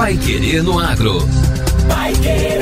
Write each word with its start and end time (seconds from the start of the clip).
Pai 0.00 0.16
Querer 0.16 0.62
no 0.62 0.78
Agro. 0.78 1.18
Pai 1.86 2.14
Querer. 2.14 2.60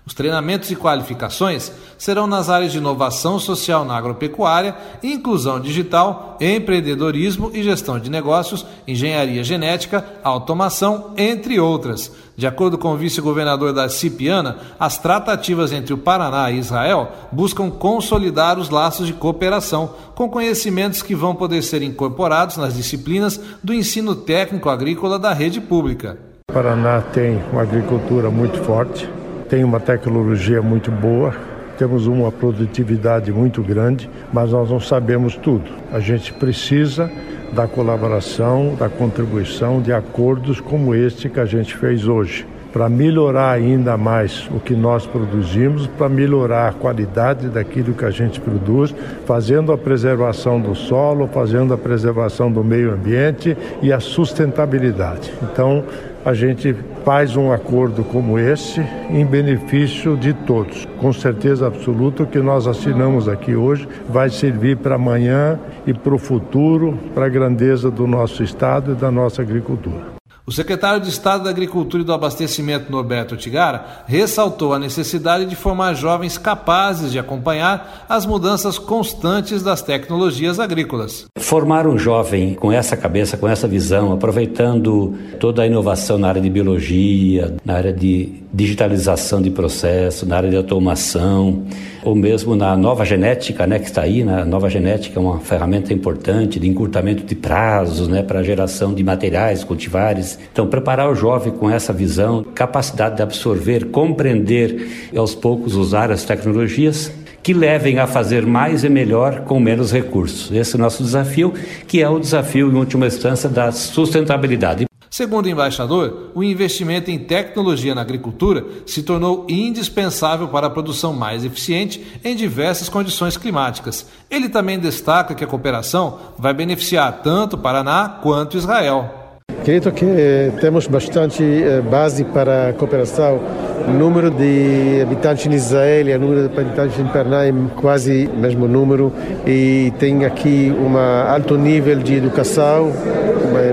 Os 0.06 0.14
treinamentos 0.14 0.70
e 0.70 0.76
qualificações 0.76 1.72
serão 1.98 2.28
nas 2.28 2.48
áreas 2.48 2.72
de 2.72 2.78
inovação 2.78 3.40
social 3.40 3.84
na 3.84 3.98
agropecuária, 3.98 4.76
inclusão 5.02 5.60
digital, 5.60 6.38
empreendedorismo 6.40 7.50
e 7.52 7.64
gestão 7.64 7.98
de 7.98 8.12
negócios, 8.12 8.64
engenharia 8.88 9.44
genética, 9.44 10.06
automação, 10.24 11.12
entre 11.18 11.60
outras. 11.60 12.12
De 12.38 12.46
acordo 12.46 12.78
com 12.78 12.94
o 12.94 12.98
vice-governador 12.98 13.74
da 13.74 13.90
Cipiana, 13.90 14.58
as 14.80 15.00
tratativas 15.00 15.72
entre 15.72 15.94
o 15.94 15.98
Paraná 15.98 16.52
e 16.52 16.60
Israel 16.60 17.12
buscam 17.32 17.72
consolidar 17.72 18.60
os 18.60 18.70
laços 18.70 19.08
de 19.08 19.14
cooperação, 19.14 19.90
com 20.14 20.30
conhecimentos 20.30 21.02
que 21.02 21.16
vão 21.16 21.34
poder 21.34 21.64
ser 21.64 21.82
incorporados 21.82 22.58
nas 22.58 22.76
disciplinas 22.76 23.40
do 23.64 23.74
ensino 23.74 24.14
técnico 24.14 24.70
agrícola 24.70 25.18
da 25.18 25.34
rede 25.34 25.60
pública. 25.60 26.20
O 26.48 26.54
Paraná 26.54 27.02
tem 27.02 27.42
uma 27.52 27.64
agricultura 27.64 28.30
muito 28.30 28.60
forte 28.64 29.10
tem 29.56 29.64
uma 29.64 29.80
tecnologia 29.80 30.62
muito 30.62 30.92
boa, 30.92 31.34
temos 31.78 32.08
uma 32.08 32.30
produtividade 32.30 33.32
muito 33.32 33.64
grande, 33.64 34.10
mas 34.34 34.52
nós 34.52 34.70
não 34.70 34.82
sabemos 34.82 35.38
tudo. 35.38 35.64
A 35.94 36.00
gente 36.02 36.34
precisa 36.34 37.10
da 37.54 37.66
colaboração, 37.66 38.76
da 38.78 38.90
contribuição 38.90 39.82
de 39.82 39.94
acordos 39.94 40.60
como 40.60 40.94
este 40.94 41.30
que 41.30 41.40
a 41.40 41.46
gente 41.46 41.74
fez 41.74 42.06
hoje, 42.06 42.46
para 42.76 42.90
melhorar 42.90 43.52
ainda 43.52 43.96
mais 43.96 44.50
o 44.54 44.60
que 44.60 44.76
nós 44.76 45.08
produzimos, 45.08 45.88
para 45.88 46.10
melhorar 46.10 46.68
a 46.68 46.74
qualidade 46.74 47.48
daquilo 47.48 47.94
que 47.94 48.04
a 48.04 48.12
gente 48.12 48.38
produz, 48.42 48.94
fazendo 49.26 49.72
a 49.72 49.78
preservação 49.78 50.60
do 50.60 50.76
solo, 50.76 51.26
fazendo 51.26 51.74
a 51.74 51.78
preservação 51.78 52.52
do 52.52 52.62
meio 52.66 52.92
ambiente 52.92 53.56
e 53.82 53.94
a 53.94 54.02
sustentabilidade. 54.02 55.32
Então, 55.42 55.86
a 56.26 56.34
gente 56.34 56.76
faz 57.06 57.38
um 57.38 57.50
acordo 57.50 58.04
como 58.04 58.38
esse 58.38 58.82
em 59.10 59.26
benefício 59.26 60.18
de 60.18 60.34
todos. 60.34 60.86
Com 61.00 61.14
certeza 61.14 61.68
absoluta, 61.68 62.24
o 62.24 62.28
que 62.28 62.40
nós 62.40 62.68
assinamos 62.68 63.30
aqui 63.30 63.56
hoje 63.56 63.88
vai 64.10 64.30
servir 64.30 64.76
para 64.76 64.96
amanhã 64.96 65.58
e 65.88 65.94
para 65.94 66.14
o 66.14 66.18
futuro, 66.18 67.00
para 67.14 67.28
a 67.28 67.30
grandeza 67.30 67.90
do 67.90 68.06
nosso 68.06 68.44
Estado 68.44 68.92
e 68.92 68.96
da 68.96 69.10
nossa 69.10 69.42
agricultura. 69.42 70.15
O 70.48 70.52
secretário 70.52 71.02
de 71.02 71.10
Estado 71.10 71.46
da 71.46 71.50
Agricultura 71.50 72.04
e 72.04 72.06
do 72.06 72.14
Abastecimento, 72.14 72.92
Norberto 72.92 73.36
Tigara, 73.36 74.04
ressaltou 74.06 74.76
a 74.76 74.80
necessidade 74.80 75.48
de 75.48 75.56
formar 75.56 75.96
jovens 75.96 76.38
capazes 76.38 77.12
de 77.12 77.18
acompanhar 77.18 78.06
as 78.08 78.28
mudanças 78.28 78.78
constantes 78.78 79.64
das 79.64 79.82
tecnologias 79.82 80.60
agrícolas. 80.60 81.26
Formar 81.40 81.88
um 81.88 81.98
jovem 81.98 82.54
com 82.54 82.72
essa 82.72 82.96
cabeça, 82.96 83.38
com 83.38 83.48
essa 83.48 83.68
visão, 83.68 84.14
aproveitando 84.14 85.18
toda 85.40 85.64
a 85.64 85.66
inovação 85.66 86.20
na 86.20 86.28
área 86.28 86.42
de 86.42 86.50
biologia, 86.52 87.56
na 87.66 87.74
área 87.74 87.92
de 87.92 88.45
digitalização 88.56 89.42
de 89.42 89.50
processo, 89.50 90.26
na 90.26 90.38
área 90.38 90.50
de 90.50 90.56
automação, 90.56 91.66
ou 92.06 92.16
mesmo 92.16 92.56
na 92.56 92.78
nova 92.78 93.04
genética, 93.04 93.68
né, 93.68 93.80
que 93.80 93.88
está 93.88 94.04
aí, 94.04 94.24
na 94.24 94.38
né? 94.38 94.46
nova 94.46 94.70
genética 94.70 95.20
é 95.20 95.22
uma 95.22 95.40
ferramenta 95.42 95.94
importante 95.94 96.58
de 96.58 96.68
encurtamento 96.68 97.26
de 97.26 97.36
prazos, 97.36 98.08
né, 98.08 98.24
para 98.24 98.42
geração 98.44 98.94
de 98.94 99.04
materiais 99.04 99.64
cultivares. 99.64 100.40
Então, 100.54 100.68
preparar 100.68 101.12
o 101.12 101.16
jovem 101.16 101.52
com 101.52 101.70
essa 101.70 101.92
visão, 101.92 102.46
capacidade 102.56 103.18
de 103.18 103.24
absorver, 103.24 103.88
compreender 103.88 105.10
e 105.12 105.18
aos 105.18 105.36
poucos 105.36 105.76
usar 105.76 106.10
as 106.10 106.24
tecnologias 106.24 107.12
que 107.44 107.54
levem 107.54 108.00
a 108.00 108.08
fazer 108.08 108.46
mais 108.46 108.86
e 108.86 108.90
melhor 108.90 109.42
com 109.42 109.60
menos 109.60 109.92
recursos. 109.92 110.50
Esse 110.56 110.76
é 110.76 110.80
o 110.80 110.82
nosso 110.82 111.04
desafio, 111.04 111.54
que 111.88 112.02
é 112.02 112.08
o 112.10 112.20
desafio, 112.20 112.72
em 112.72 112.76
última 112.76 113.06
instância, 113.06 113.50
da 113.50 113.72
sustentabilidade. 113.72 114.86
Segundo 115.16 115.46
o 115.46 115.50
embaixador, 115.50 116.32
o 116.36 116.44
investimento 116.44 117.10
em 117.10 117.18
tecnologia 117.18 117.96
na 117.96 118.02
agricultura 118.02 118.66
se 118.86 119.02
tornou 119.02 119.46
indispensável 119.48 120.50
para 120.50 120.68
a 120.68 120.70
produção 120.70 121.14
mais 121.14 121.46
eficiente 121.46 122.06
em 122.22 122.36
diversas 122.36 122.90
condições 122.90 123.38
climáticas. 123.38 124.06
Ele 124.30 124.50
também 124.50 124.78
destaca 124.78 125.34
que 125.34 125.42
a 125.42 125.48
cooperação 125.48 126.20
vai 126.38 126.54
beneficiar 126.54 127.22
tanto 127.24 127.58
Paraná 127.58 128.20
quanto 128.22 128.58
Israel. 128.58 129.40
Acredito 129.58 129.90
que 129.94 130.04
eh, 130.06 130.52
temos 130.60 130.86
bastante 130.86 131.42
eh, 131.42 131.80
base 131.80 132.26
para 132.26 132.72
a 132.72 132.74
cooperação 132.74 133.40
o 133.88 133.92
número 133.92 134.32
de 134.32 135.02
habitantes 135.02 135.46
em 135.46 135.54
Israel 135.54 136.08
e 136.08 136.16
o 136.16 136.20
número 136.20 136.48
de 136.48 136.60
habitantes 136.60 136.98
em 137.00 137.04
é 137.04 137.54
quase 137.76 138.30
o 138.34 138.40
mesmo 138.40 138.68
número. 138.68 139.12
E 139.46 139.94
tem 140.00 140.26
aqui 140.26 140.74
um 140.78 140.98
alto 140.98 141.58
nível 141.58 142.00
de 142.00 142.16
educação, 142.16 142.92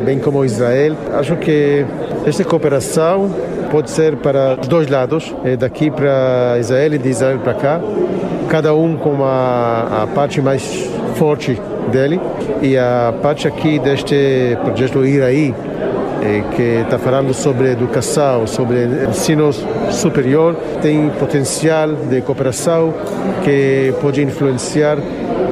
bem 0.04 0.18
como 0.18 0.44
Israel. 0.44 0.96
Acho 1.18 1.36
que 1.36 1.84
esta 2.26 2.44
cooperação 2.44 3.30
pode 3.70 3.90
ser 3.90 4.16
para 4.16 4.58
os 4.60 4.68
dois 4.68 4.88
lados, 4.88 5.34
é 5.44 5.56
daqui 5.56 5.90
para 5.90 6.56
Israel 6.60 6.94
e 6.94 6.98
de 6.98 7.08
Israel 7.08 7.38
para 7.38 7.54
cá, 7.54 7.80
cada 8.48 8.74
um 8.74 8.96
com 8.96 9.24
a, 9.24 10.02
a 10.02 10.06
parte 10.14 10.42
mais 10.42 10.90
forte 11.14 11.58
dele. 11.90 12.20
E 12.60 12.76
a 12.76 13.14
parte 13.22 13.48
aqui 13.48 13.78
deste 13.78 14.56
projeto 14.62 15.04
Iraí 15.04 15.52
eh, 15.52 15.91
que 16.54 16.62
está 16.82 16.98
falando 16.98 17.34
sobre 17.34 17.72
educação, 17.72 18.46
sobre 18.46 18.84
ensino 19.08 19.52
superior, 19.90 20.54
tem 20.80 21.10
potencial 21.10 21.94
de 21.94 22.20
cooperação 22.22 22.94
que 23.44 23.94
pode 24.00 24.22
influenciar 24.22 24.98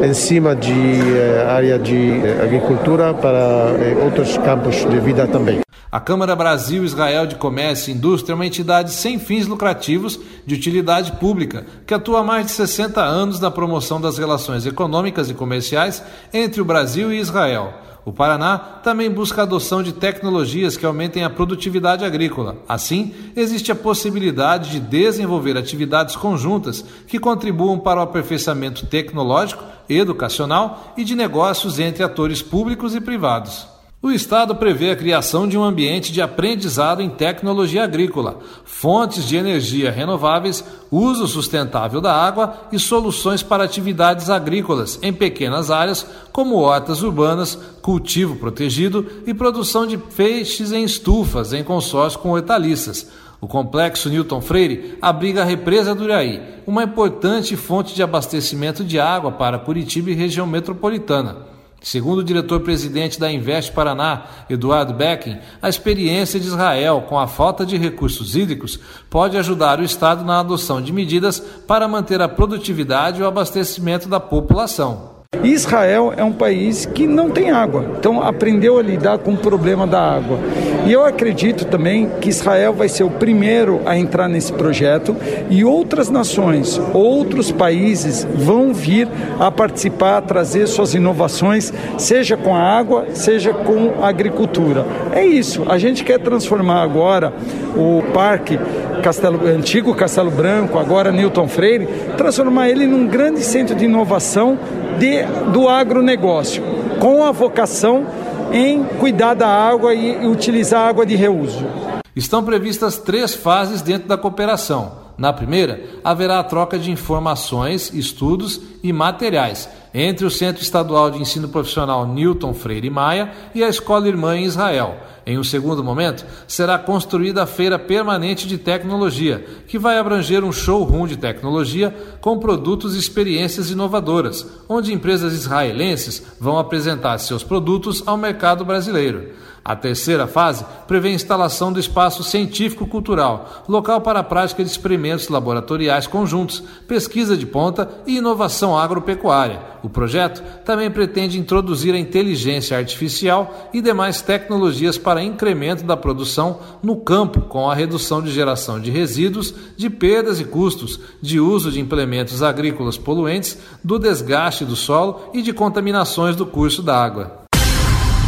em 0.03 0.15
cima 0.15 0.57
de 0.57 0.73
eh, 0.73 1.47
área 1.47 1.79
de 1.79 1.95
eh, 1.95 2.41
agricultura 2.43 3.13
para 3.13 3.67
outros 4.03 4.39
campos 4.39 4.77
de 4.89 4.99
vida 4.99 5.27
também. 5.27 5.61
A 5.93 5.99
Câmara 5.99 6.37
Brasil-Israel 6.37 7.27
de 7.27 7.35
Comércio 7.35 7.91
e 7.91 7.97
Indústria 7.97 8.33
é 8.33 8.37
uma 8.37 8.47
entidade 8.47 8.93
sem 8.93 9.19
fins 9.19 9.47
lucrativos 9.47 10.19
de 10.47 10.55
utilidade 10.55 11.13
pública 11.13 11.67
que 11.85 11.93
atua 11.93 12.21
há 12.21 12.23
mais 12.23 12.47
de 12.47 12.53
60 12.53 13.03
anos 13.03 13.41
na 13.41 13.51
promoção 13.51 14.01
das 14.01 14.17
relações 14.17 14.65
econômicas 14.65 15.29
e 15.29 15.35
comerciais 15.35 16.03
entre 16.33 16.61
o 16.61 16.65
Brasil 16.65 17.13
e 17.13 17.19
Israel. 17.19 17.75
O 18.05 18.13
Paraná 18.13 18.59
também 18.59 19.11
busca 19.11 19.43
a 19.43 19.45
adoção 19.45 19.83
de 19.83 19.93
tecnologias 19.93 20.77
que 20.77 20.87
aumentem 20.87 21.23
a 21.23 21.31
produtividade 21.31 22.05
agrícola. 22.05 22.57
Assim, 22.69 23.15
existe 23.37 23.71
a 23.71 23.75
possibilidade 23.75 24.71
de 24.71 24.81
desenvolver 24.81 25.57
atividades 25.57 26.17
conjuntas 26.17 26.85
que 27.07 27.19
contribuam 27.19 27.79
para 27.79 28.01
o 28.01 28.03
aperfeiçoamento 28.03 28.87
tecnológico, 28.87 29.65
educacional 29.89 30.95
e 30.97 31.05
de 31.05 31.15
negócios 31.15 31.79
entre 31.79 32.03
atores 32.03 32.41
públicos 32.41 32.95
e 32.95 33.01
privados. 33.01 33.80
O 34.03 34.11
Estado 34.11 34.55
prevê 34.55 34.91
a 34.91 34.97
criação 34.97 35.47
de 35.47 35.59
um 35.59 35.63
ambiente 35.63 36.11
de 36.11 36.23
aprendizado 36.23 37.03
em 37.03 37.11
tecnologia 37.11 37.85
agrícola, 37.85 38.39
fontes 38.65 39.29
de 39.29 39.37
energia 39.37 39.91
renováveis, 39.91 40.65
uso 40.91 41.29
sustentável 41.29 42.01
da 42.01 42.11
água 42.11 42.63
e 42.73 42.79
soluções 42.79 43.43
para 43.43 43.63
atividades 43.63 44.31
agrícolas 44.31 44.99
em 45.03 45.13
pequenas 45.13 45.71
áreas, 45.71 46.07
como 46.33 46.57
hortas 46.57 47.03
urbanas, 47.03 47.59
cultivo 47.83 48.37
protegido 48.37 49.07
e 49.27 49.35
produção 49.35 49.87
de 49.87 49.99
peixes 49.99 50.73
em 50.73 50.83
estufas 50.83 51.53
em 51.53 51.63
consórcio 51.63 52.21
com 52.21 52.31
hortaliças. 52.31 53.07
O 53.39 53.47
complexo 53.47 54.09
Newton 54.09 54.41
Freire 54.41 54.97
abriga 55.03 55.43
a 55.43 55.45
represa 55.45 55.95
do 55.95 56.05
Iraí, 56.05 56.41
uma 56.67 56.85
importante 56.85 57.55
fonte 57.55 57.95
de 57.95 58.03
abastecimento 58.03 58.83
de 58.83 58.99
água 58.99 59.31
para 59.31 59.59
Curitiba 59.59 60.11
e 60.11 60.15
região 60.15 60.47
metropolitana. 60.47 61.60
Segundo 61.83 62.19
o 62.19 62.25
diretor-presidente 62.25 63.19
da 63.19 63.33
Invest 63.33 63.73
Paraná, 63.73 64.27
Eduardo 64.51 64.93
Becking, 64.93 65.39
a 65.63 65.69
experiência 65.69 66.39
de 66.39 66.47
Israel 66.47 67.07
com 67.09 67.19
a 67.19 67.27
falta 67.27 67.65
de 67.65 67.79
recursos 67.79 68.37
hídricos 68.37 68.79
pode 69.09 69.37
ajudar 69.39 69.81
o 69.81 69.85
Estado 69.85 70.23
na 70.25 70.41
adoção 70.41 70.83
de 70.83 70.93
medidas 70.93 71.41
para 71.41 71.89
manter 71.89 72.21
a 72.21 72.29
produtividade 72.29 73.21
e 73.21 73.23
o 73.23 73.27
abastecimento 73.27 74.09
da 74.09 74.21
população. 74.21 75.20
Israel 75.45 76.13
é 76.17 76.25
um 76.25 76.33
país 76.33 76.85
que 76.85 77.07
não 77.07 77.31
tem 77.31 77.53
água, 77.53 77.87
então 77.99 78.21
aprendeu 78.21 78.79
a 78.79 78.83
lidar 78.83 79.19
com 79.19 79.33
o 79.33 79.37
problema 79.37 79.87
da 79.87 80.01
água. 80.01 80.39
E 80.85 80.93
eu 80.93 81.05
acredito 81.05 81.65
também 81.65 82.11
que 82.21 82.29
Israel 82.29 82.75
vai 82.75 82.89
ser 82.89 83.05
o 83.05 83.11
primeiro 83.11 83.81
a 83.87 83.97
entrar 83.97 84.29
nesse 84.29 84.53
projeto 84.53 85.17
e 85.49 85.65
outras 85.65 86.11
nações, 86.11 86.81
outros 86.93 87.53
países 87.53 88.27
vão 88.35 88.75
vir 88.75 89.09
a 89.39 89.53
participar, 89.53 90.19
a 90.19 90.23
trazer 90.23 90.67
suas 90.67 90.95
inovações, 90.95 91.73
seja 91.97 92.37
com 92.37 92.55
a 92.55 92.61
água, 92.61 93.07
seja 93.15 93.55
com 93.55 94.03
a 94.03 94.09
agricultura. 94.09 94.85
É 95.13 95.25
isso, 95.25 95.65
a 95.69 95.79
gente 95.79 96.03
quer 96.03 96.19
transformar 96.19 96.83
agora 96.83 97.33
o 97.77 98.03
parque 98.13 98.59
Castelo, 99.01 99.47
antigo 99.47 99.95
Castelo 99.95 100.31
Branco, 100.31 100.79
agora 100.79 101.11
Newton 101.11 101.49
Freire, 101.49 101.87
transformar 102.17 102.69
ele 102.69 102.87
num 102.87 103.07
grande 103.07 103.41
centro 103.41 103.75
de 103.75 103.85
inovação 103.85 104.59
de, 104.99 105.23
do 105.53 105.69
agronegócio, 105.69 106.63
com 106.99 107.25
a 107.25 107.33
vocação 107.33 108.07
em 108.53 108.85
cuidar 108.85 109.35
da 109.35 109.49
água 109.49 109.95
e 109.95 110.27
utilizar 110.27 110.89
água 110.89 111.07
de 111.07 111.17
reuso. 111.17 111.67
Estão 112.15 112.45
previstas 112.45 112.99
três 112.99 113.35
fases 113.35 113.83
dentro 113.83 114.09
da 114.09 114.19
cooperação. 114.19 115.01
Na 115.17 115.33
primeira, 115.33 115.83
haverá 116.03 116.39
a 116.39 116.45
troca 116.45 116.79
de 116.79 116.91
informações, 116.91 117.93
estudos 117.93 118.61
e 118.83 118.93
materiais 118.93 119.69
entre 119.93 120.25
o 120.25 120.31
Centro 120.31 120.63
Estadual 120.63 121.11
de 121.11 121.21
Ensino 121.21 121.49
Profissional 121.49 122.07
Newton 122.07 122.55
Freire 122.55 122.89
Maia 122.89 123.31
e 123.55 123.63
a 123.63 123.69
Escola 123.69 124.09
Irmã 124.09 124.37
em 124.37 124.45
Israel. 124.45 124.97
Em 125.27 125.39
um 125.39 125.45
segundo 125.45 125.85
momento, 125.85 126.25
será 126.47 126.79
construída 126.79 127.43
a 127.43 127.47
Feira 127.47 127.79
Permanente 127.79 128.47
de 128.49 128.57
Tecnologia, 128.57 129.45
que 129.69 129.79
vai 129.79 129.99
abranger 129.99 130.43
um 130.43 130.53
showroom 130.53 131.07
de 131.07 131.17
tecnologia 131.17 131.95
com 132.21 132.39
produtos 132.39 132.95
e 132.95 132.99
experiências 132.99 133.71
inovadoras, 133.71 134.47
onde 134.69 134.93
empresas 134.93 135.33
israelenses 135.33 136.23
vão 136.41 136.59
apresentar 136.59 137.19
seus 137.19 137.45
produtos 137.45 138.03
ao 138.07 138.17
mercado 138.17 138.65
brasileiro. 138.65 139.31
A 139.63 139.77
terceira 139.77 140.27
fase 140.27 140.65
prevê 140.89 141.09
a 141.09 141.13
instalação 141.13 141.71
do 141.71 141.79
espaço 141.79 142.25
científico-cultural, 142.25 143.65
local 143.69 144.01
para 144.01 144.21
a 144.21 144.25
prática 144.25 144.65
de 144.65 144.71
experimentos 144.71 145.29
laboratoriais 145.29 146.07
conjuntos, 146.07 146.63
pesquisa 146.89 147.37
de 147.37 147.45
ponta 147.45 147.89
e 148.07 148.17
inovação 148.17 148.77
agropecuária. 148.77 149.61
O 149.83 149.89
projeto 149.91 150.43
também 150.65 150.91
pretende 150.91 151.39
introduzir 151.39 151.95
a 151.95 151.99
inteligência 151.99 152.77
artificial 152.77 153.69
e 153.73 153.83
demais 153.83 154.23
tecnologias 154.23 154.97
para 154.97 155.10
incremento 155.19 155.85
da 155.85 155.97
produção 155.97 156.59
no 156.83 156.97
campo, 156.97 157.41
com 157.43 157.71
a 157.71 157.75
redução 157.75 158.23
de 158.23 158.31
geração 158.31 158.79
de 158.79 158.91
resíduos, 158.91 159.55
de 159.77 159.89
perdas 159.89 160.41
e 160.41 160.45
custos, 160.45 161.01
de 161.21 161.41
uso 161.41 161.73
de 161.73 161.81
implementos 161.81 162.43
agrícolas 162.43 162.99
poluentes, 162.99 163.59
do 163.83 163.99
desgaste 163.99 164.65
do 164.65 164.77
solo 164.77 165.31
e 165.33 165.43
de 165.43 165.53
contaminações 165.53 166.37
do 166.37 166.45
curso 166.45 166.83
da 166.83 167.03
água. 167.03 167.41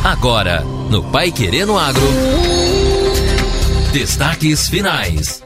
Agora, 0.04 0.64
no 0.90 1.02
Pai 1.04 1.30
Querendo 1.30 1.78
Agro. 1.78 2.02
Destaques 3.92 4.68
finais. 4.68 5.44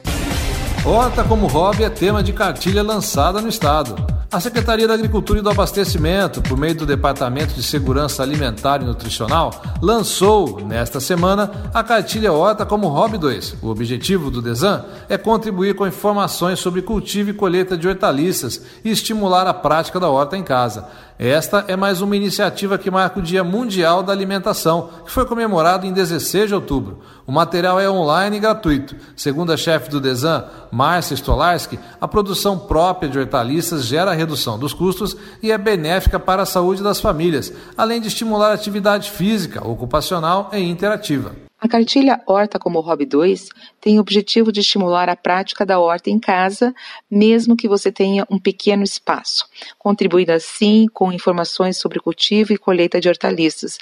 Horta 0.84 1.24
como 1.24 1.46
hobby 1.46 1.82
é 1.82 1.90
tema 1.90 2.22
de 2.22 2.32
cartilha 2.32 2.82
lançada 2.82 3.42
no 3.42 3.48
estado. 3.48 4.15
A 4.30 4.40
Secretaria 4.40 4.88
da 4.88 4.94
Agricultura 4.94 5.38
e 5.38 5.42
do 5.42 5.48
Abastecimento, 5.48 6.42
por 6.42 6.58
meio 6.58 6.74
do 6.74 6.84
Departamento 6.84 7.54
de 7.54 7.62
Segurança 7.62 8.24
Alimentar 8.24 8.82
e 8.82 8.84
Nutricional, 8.84 9.62
lançou, 9.80 10.60
nesta 10.62 10.98
semana, 10.98 11.70
a 11.72 11.82
cartilha 11.84 12.32
Horta 12.32 12.66
como 12.66 12.88
Hobby 12.88 13.18
2. 13.18 13.58
O 13.62 13.68
objetivo 13.68 14.28
do 14.28 14.42
DESAN 14.42 14.84
é 15.08 15.16
contribuir 15.16 15.76
com 15.76 15.86
informações 15.86 16.58
sobre 16.58 16.82
cultivo 16.82 17.30
e 17.30 17.34
colheita 17.34 17.78
de 17.78 17.86
hortaliças 17.86 18.60
e 18.84 18.90
estimular 18.90 19.46
a 19.46 19.54
prática 19.54 20.00
da 20.00 20.10
horta 20.10 20.36
em 20.36 20.42
casa. 20.42 20.88
Esta 21.18 21.64
é 21.66 21.76
mais 21.76 22.02
uma 22.02 22.14
iniciativa 22.14 22.76
que 22.76 22.90
marca 22.90 23.20
o 23.20 23.22
Dia 23.22 23.42
Mundial 23.42 24.02
da 24.02 24.12
Alimentação, 24.12 24.90
que 25.04 25.10
foi 25.10 25.24
comemorado 25.24 25.86
em 25.86 25.92
16 25.92 26.48
de 26.48 26.54
outubro. 26.54 26.98
O 27.26 27.32
material 27.32 27.80
é 27.80 27.88
online 27.88 28.36
e 28.36 28.40
gratuito. 28.40 28.94
Segundo 29.16 29.50
a 29.50 29.56
chefe 29.56 29.88
do 29.88 29.98
DESAN, 29.98 30.44
Márcia 30.70 31.14
Stolarski, 31.14 31.78
a 31.98 32.06
produção 32.06 32.58
própria 32.58 33.08
de 33.08 33.18
hortaliças 33.18 33.86
gera 33.86 34.12
redução 34.16 34.58
dos 34.58 34.72
custos 34.72 35.16
e 35.42 35.52
é 35.52 35.58
benéfica 35.58 36.18
para 36.18 36.42
a 36.42 36.46
saúde 36.46 36.82
das 36.82 37.00
famílias, 37.00 37.52
além 37.76 38.00
de 38.00 38.08
estimular 38.08 38.50
a 38.50 38.54
atividade 38.54 39.10
física, 39.10 39.66
ocupacional 39.66 40.50
e 40.52 40.58
interativa. 40.58 41.46
A 41.58 41.66
cartilha 41.66 42.20
Horta 42.26 42.58
como 42.58 42.80
Hobby 42.80 43.06
2 43.06 43.48
tem 43.80 43.96
o 43.96 44.02
objetivo 44.02 44.52
de 44.52 44.60
estimular 44.60 45.08
a 45.08 45.16
prática 45.16 45.64
da 45.64 45.78
horta 45.78 46.10
em 46.10 46.18
casa, 46.18 46.74
mesmo 47.10 47.56
que 47.56 47.66
você 47.66 47.90
tenha 47.90 48.26
um 48.30 48.38
pequeno 48.38 48.82
espaço, 48.82 49.48
contribuindo 49.78 50.32
assim 50.32 50.86
com 50.92 51.10
informações 51.10 51.78
sobre 51.78 51.98
cultivo 51.98 52.52
e 52.52 52.58
colheita 52.58 53.00
de 53.00 53.08
hortaliças. 53.08 53.78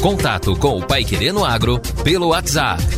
Contato 0.00 0.56
com 0.56 0.78
o 0.78 0.82
Pai 0.82 1.04
Querendo 1.04 1.44
Agro 1.44 1.78
pelo 2.02 2.28
WhatsApp 2.28 2.97